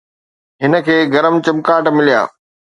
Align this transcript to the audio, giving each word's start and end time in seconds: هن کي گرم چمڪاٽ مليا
هن 0.63 0.73
کي 0.85 0.97
گرم 1.13 1.35
چمڪاٽ 1.45 1.83
مليا 1.95 2.21